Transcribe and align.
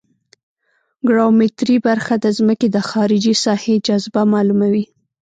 ګراومتري 1.07 1.77
برخه 1.87 2.15
د 2.19 2.25
ځمکې 2.37 2.67
د 2.71 2.77
خارجي 2.89 3.33
ساحې 3.43 3.75
جاذبه 3.87 4.21
معلوموي 4.33 4.85